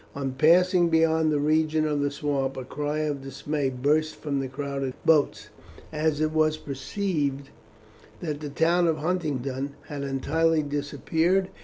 On 0.15 0.31
passing 0.31 0.89
beyond 0.89 1.31
the 1.31 1.39
region 1.39 1.85
of 1.85 1.99
the 1.99 2.09
swamp 2.09 2.57
a 2.57 2.63
cry 2.65 3.01
of 3.01 3.21
dismay 3.21 3.69
burst 3.69 4.15
from 4.15 4.39
the 4.39 4.47
crowded 4.47 4.95
boats, 5.05 5.49
as 5.93 6.19
it 6.19 6.31
was 6.31 6.57
perceived 6.57 7.51
that 8.19 8.39
the 8.39 8.49
town 8.49 8.87
of 8.87 8.97
Huntingdon 8.97 9.75
had 9.89 10.01
entirely 10.01 10.63
disappeared. 10.63 11.49